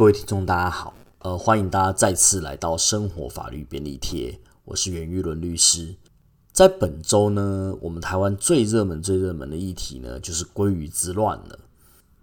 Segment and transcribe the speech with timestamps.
[0.00, 5.94] 各位听众，大家好，呃，欢迎大家再次来到生活法律便利贴，我是袁玉伦律师。
[6.52, 11.58] 在本周呢，我们台湾最热门、最热门的议题呢，就是鲑鱼之乱了。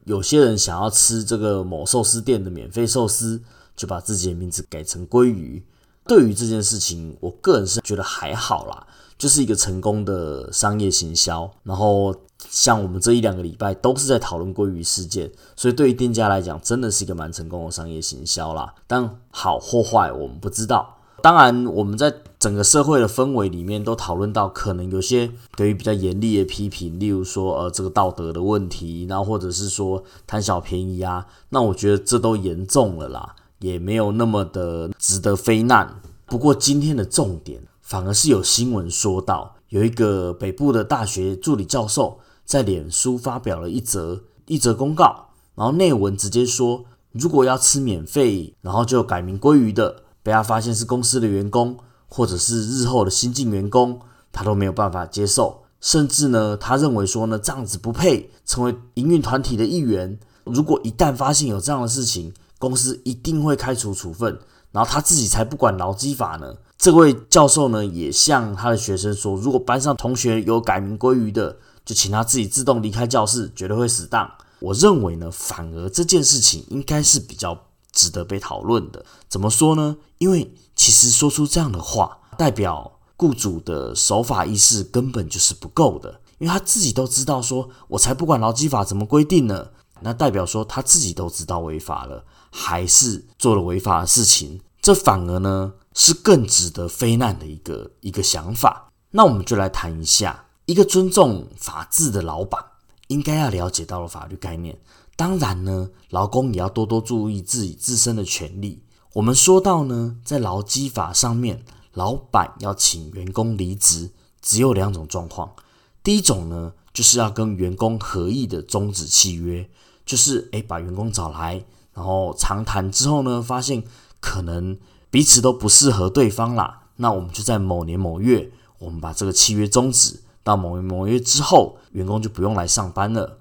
[0.05, 3.43] 有些人想要吃这个某寿司店的免费寿司，
[3.75, 5.63] 就把自己的名字改成鲑鱼。
[6.07, 8.87] 对于这件事情，我个人是觉得还好啦，
[9.17, 11.51] 就是一个成功的商业行销。
[11.63, 12.15] 然后，
[12.49, 18.73] 像我们这一两个礼拜都是在讨论鲑鱼事件，所以对于店家来讲，真的是一个蛮成功的商业行销啦。
[18.87, 20.95] 但好或坏，我们不知道。
[21.23, 31.25] 当然，我们在整个社会的氛围里面都讨论到，可能有些对于比较严厉的批评，例如说，呃，这个道德的问题，然后或者是说贪小便宜啊。
[31.49, 33.35] 那我觉得这都严重了啦。
[33.59, 36.01] 也没有那么的值得非难。
[36.25, 51.77] 不过今天的重点反而是有新闻说到，有一个北部的大学助理教授在脸书发表了一则一则公告，然后内文直接说，如果要吃免费，然后就改名鲑鱼的，被他发现是公司的员工
[52.09, 53.99] 或者是日后的新进员工，
[54.31, 60.19] 他都没有办法接受，甚至呢，他认为说呢，这样子不配成为营运团体的一员。
[60.43, 64.39] 如果一旦发现有这样的事情，公司一定会开除处分，
[64.71, 66.55] 然后他自己才不管劳基法呢。
[66.77, 74.29] 这位教授呢，也向他的学生说，如果班上同学有改名归于的，就请他自己自动离开教室，绝对会死当。
[74.59, 77.57] 我认为呢，反而这件事情应该是比较
[77.91, 79.03] 值得被讨论的。
[79.27, 79.97] 怎么说呢？
[80.19, 89.69] 因为其实说出这样的话，代表雇主的守法意识根本就是不够的，因为他自己都知道，说我才不管劳基法怎么规定呢。
[90.01, 92.25] 那代表说他自己都知道违法了。
[92.49, 98.89] 还是做了违法的事情，这反而呢是更值得非难的一个一个想法。
[99.11, 102.63] 那我们就来谈一下，一个尊重法治的老板
[103.07, 104.79] 应该要了解到的法律概念。
[105.15, 108.81] 当然呢，劳工也要多多注意自己自身的权利。
[109.13, 115.53] 我们说到呢，在劳基法上面，老板要请员工离职，只有两种状况。
[116.01, 119.69] 第一种呢，就是要跟员工合意的终止契约，
[120.07, 121.63] 就是诶把员工找来。
[121.93, 123.83] 然后长谈之后呢，发现
[124.19, 124.77] 可能
[125.11, 126.83] 彼此都不适合对方啦。
[126.95, 130.21] 那我们就在某年某月，我们把这个契约终止。
[130.43, 133.37] 到某年某月之后，员工就不用来上班了。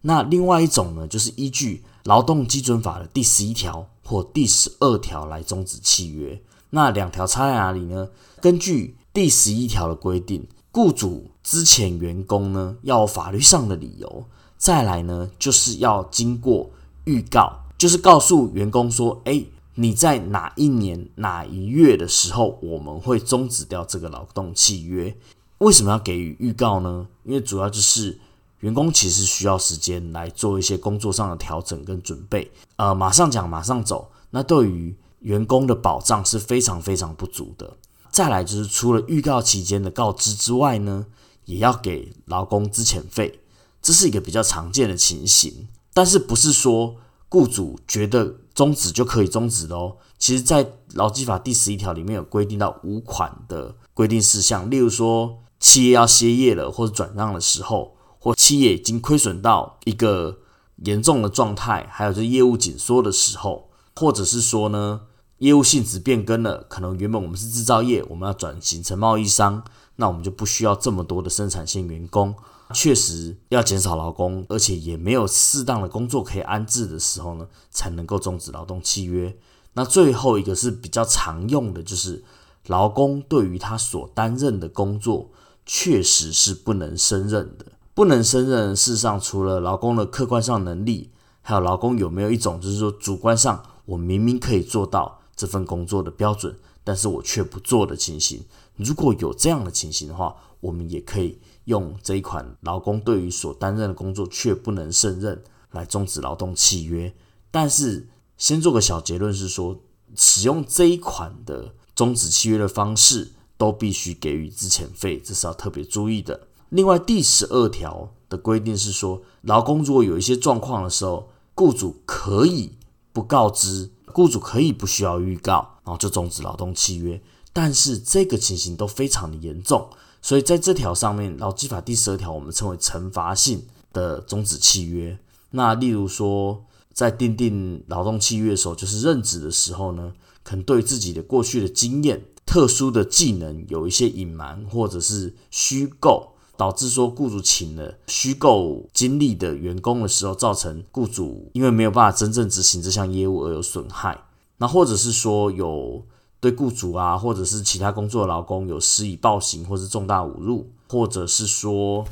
[0.00, 6.40] 那另外一种呢，就是依据劳动基准法的第十一条或第十二条来终止契约。
[6.70, 8.08] 那两条差在哪里呢？
[8.40, 14.24] 根据第十一条的规定，雇主之前员工呢要法律上的理由，
[14.58, 16.68] 再来呢就是要经过
[17.04, 17.60] 预告。
[17.78, 19.44] 就是告诉员工说：“哎，
[19.76, 25.16] 你在哪一年哪一月的时候，我们会终止掉这个劳动契约。
[25.58, 27.06] 为什么要给予预告呢？
[27.22, 28.18] 因为主要就是
[28.58, 32.50] 员工其实需要时间来做一些工作上的调整跟准备。
[32.74, 37.76] 呃，马上讲，马上走，那对于员工的保障是非常非常不足的。
[38.10, 41.06] 再来就是除了预告期间的告知之外呢，
[41.44, 43.38] 也要给劳工资遣费，
[43.82, 46.96] 这是一个比较常见的情形，但是不是说。
[47.30, 49.98] 雇主觉得终止就可以终止的哦。
[50.18, 60.38] 其实，在劳基法第十一条里面有规定到五款的规定事项，例如说企业要歇业了或者转让的时候，或企业已经亏损到一个
[60.76, 65.02] 严重的状态，还有就是业务紧缩的时候，或者是说呢
[65.40, 69.62] 业务性质变更了，可能原本我们是制造业，我们要转型成贸易商，
[69.96, 72.34] 那我们就不需要这么多的生产线员工。
[72.74, 79.36] 确实要减少劳工，而且也没有适当的工作可以安置的时候呢，才能够终止劳动契约。
[79.72, 82.22] 那最后一个是比较常用的，就是
[82.66, 85.30] 劳工对于他所担任的工作
[85.64, 87.66] 确实是不能胜任的。
[87.94, 91.10] 不能胜任，事实上除了劳工的客观上能力，
[91.42, 98.44] 还有劳工有没有一种就是说主观上，我明明可以做到这份工作的标准，但是我却不做的情形。
[98.76, 101.38] 如果有这样的情形的话，我们也可以。
[101.68, 107.14] 用这一款劳工对于所担任的工作却不能胜任来终止劳动契约，
[107.50, 108.08] 但是
[108.38, 109.78] 先做个小结论是说，
[110.16, 116.48] 使用这一款的终止契约的方式都必须给予资遣费，这是要特别注意的。
[116.70, 122.78] 另外第十二条的规定是说，劳工如果有一些状况的时候，雇主可以
[123.12, 127.20] 不告知，雇主可以不需要预告，然后就终止劳动契约，
[127.52, 129.90] 但是这个情形都非常的严重。
[130.20, 135.18] 所以在这条上面，劳基法第十二条，我们称为惩罚性的终止契约。
[135.50, 140.12] 那例如说，在订定劳动契约的时候，就是任职的时候呢，
[140.42, 154.24] 可能对自己的过去的经验、特殊的技能有一些隐瞒或者是虚构，导致说雇主请了虚构经历的员工的时候，造成雇主因为没有办法真正执行这项业务而有损害。
[154.58, 156.04] 那或者是说有
[156.40, 162.06] 对雇主啊，或者是其他工作的劳工有施以暴行或是重大侮辱，或者是说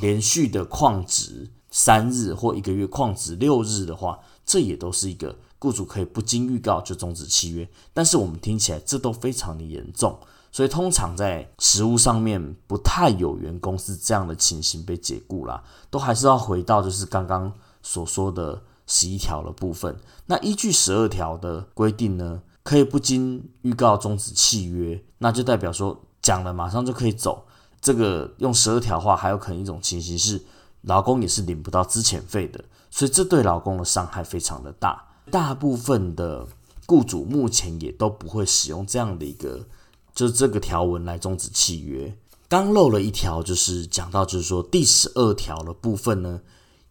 [0.00, 7.66] 连续的旷职三日或一个月旷职六日的话，这也都是一个雇主可以不经预告就终止契约。
[7.94, 10.18] 但是我们听起来这都非常的严重。
[10.54, 17.50] 所以通常在实务上面不太有员工是这样的情形被解雇啦，都还是要回到就是刚刚
[17.82, 19.96] 所说的十一条的部分。
[20.26, 27.46] 那依据十二条的规定呢，可以不经预告终止契约，那就代表说讲了马上就可以走。
[27.80, 30.40] 这个用十二条话，还有可能一种情形是
[30.82, 35.04] 劳工也是领不到资遣费的，所以这对劳工的伤害非常的大。
[35.30, 36.46] 大部分的
[36.86, 39.66] 雇主目前也都不会使用这样的一个。
[40.14, 42.14] 就这个条文来终止契约，
[42.46, 46.42] 刚漏了一条，就是讲到，就是说第十二条的部分呢，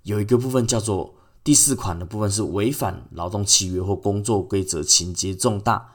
[0.01, 5.93] 有一个部分叫做第四款的部分是违反劳动契约或工作规则，情节重大。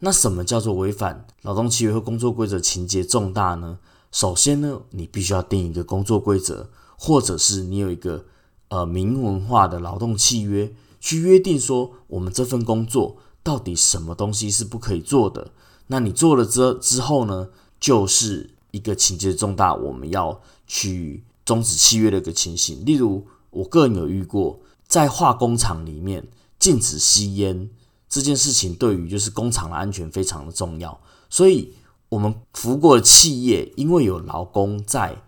[0.00, 3.78] 那什么叫做违反劳动契约或工作规则，情节重大呢？
[4.10, 8.24] 首先呢，你必须要定一个工作规则，或者是你有一个
[8.68, 15.52] 呃明文化的劳动契约，去约定说我们这份工作到底什么东西是不可以做的。
[15.86, 22.84] 那你做了之之后呢，就是一个情节重大，我们要去终止契约的一个情形。
[22.84, 24.60] 例如，我个人有遇过，
[24.90, 26.26] 在化工厂里面
[26.58, 27.70] 禁止吸烟
[28.08, 31.00] 这件事情，对于就是工厂的安全非常的重要。
[31.30, 31.72] 所以，
[32.08, 35.22] 我们服过的企业，因为有劳工在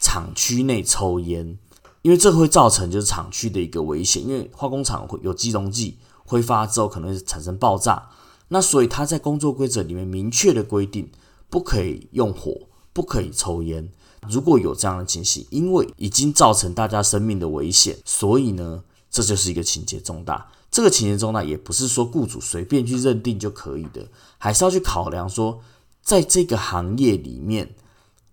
[0.00, 1.56] 厂区内抽烟，
[2.02, 5.96] 因为这会造成就是厂区的一个危险，因为化工厂会有机溶剂
[6.26, 8.10] 挥发之后，可能会产生爆炸。
[8.48, 11.08] 那所以他在工作规则里面明确的规定，
[11.48, 12.52] 不可以用火，
[12.92, 13.88] 不可以抽烟。
[14.28, 18.82] 如果有这样的情形，因为已经造成大家生命的危险，所以呢，
[19.14, 20.50] 这就是一个情节重大。
[20.72, 24.04] 这个情节重大也不是说雇主随便去认定就可以的，
[24.38, 25.60] 还是要去考量说，
[26.02, 27.76] 在这个行业里面，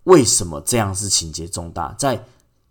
[0.02, 2.24] 为什么这样是情节重大，在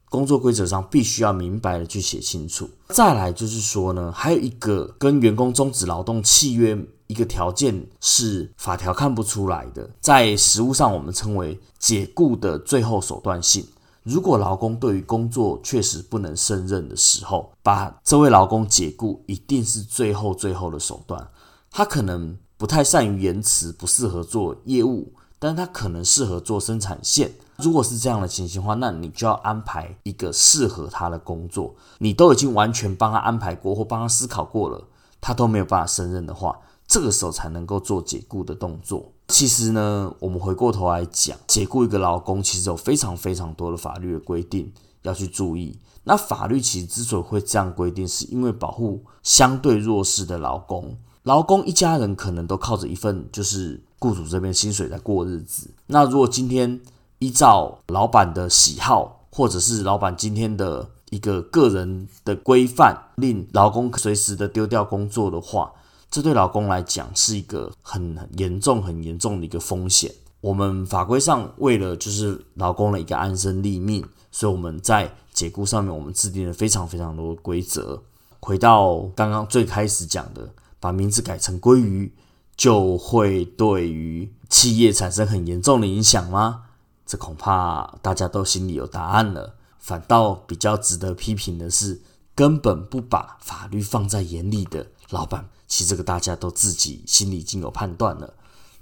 [0.09, 2.69] 工作规则上必须要明白的去写清楚。
[2.89, 6.77] 再来就是说呢，还有一个跟员工终止劳动契约。
[7.07, 13.67] 一个条件是法条看不出来的，在实务上我们称为解雇的最后手段性。
[14.03, 21.27] 如果劳工对于工作确实不能胜任的时候，把这位劳工解雇，一定是最后最后的手段。
[21.69, 27.31] 他可能不太善于言辞，不适合做业务，但他可能适合做生产线。
[27.57, 31.75] 如果是这样的情形的话，那你就要安排一个适合他的工作。
[31.99, 34.83] 你都已经完全帮他安排过或帮他思考过了，
[35.21, 36.59] 他都没有办法胜任的话。
[36.91, 39.09] 这个时候才能够做解雇的动作。
[39.29, 44.69] 其实呢，我们回过头来讲，解雇一个劳工，其实有非常非常多的法律的规定
[45.03, 45.79] 要去注意。
[46.03, 50.97] 那法律其实之所以会这样规定，是因为保护相对弱势的劳工。
[51.23, 55.71] 劳工一家人可能都靠着一份就是雇主这边薪水在过日子。
[55.87, 56.81] 那如果今天
[57.19, 65.71] 依照老板的喜好，或者是老板今天的一个个人的规范，令劳工随时的丢掉工作的话，
[66.11, 70.13] 这对老公来讲是一个很严重、很严重的一个风险。
[70.41, 78.03] 我们法规上为了就是老公的一个安身立命，所以我们在解雇上面我们制定了非常非常多的规则。
[78.41, 80.49] 回到刚刚最开始讲的，
[80.81, 82.13] 把名字改成鲑鱼，
[82.57, 86.63] 就会对于企业产生很严重的影响吗？
[87.05, 89.55] 这恐怕大家都心里有答案了。
[89.79, 92.01] 反倒比较值得批评的是，
[92.35, 95.47] 根本不把法律放在眼里的老板。
[95.71, 98.33] 其实这个大家都自己心里已经有判断了。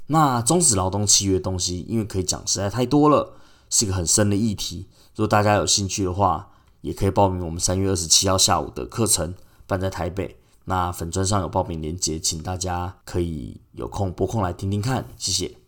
[0.07, 3.35] 那终止劳动契约东西，因为可以讲实在太多了，
[3.69, 4.87] 是一个很深的议题。
[5.13, 6.49] 如果大家有兴趣的话，
[6.81, 9.35] 也可以报名我们三月二十七号下午的课程，
[9.67, 10.39] 办在台北。
[10.65, 15.58] 那粉砖上有报名链接，请大家可以有空拨空来听听看，谢谢。